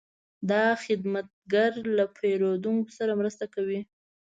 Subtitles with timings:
[0.51, 3.79] دا خدمتګر له پیرودونکو سره مرسته کوي.